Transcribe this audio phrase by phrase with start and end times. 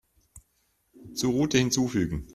[1.13, 2.27] Zur Route hinzufügen.